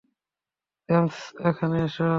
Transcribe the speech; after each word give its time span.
James, 0.89 1.17
এখানে 1.49 1.77
এসো। 1.85 2.07